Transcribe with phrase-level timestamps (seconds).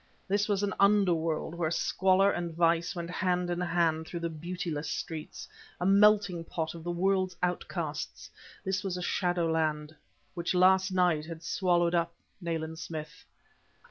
[0.27, 4.89] This was an underworld where squalor and vice went hand in hand through the beautiless
[4.89, 5.47] streets,
[5.79, 8.27] a melting pot of the world's outcasts;
[8.65, 9.95] this was the shadowland,
[10.33, 13.25] which last night had swallowed up Nayland Smith.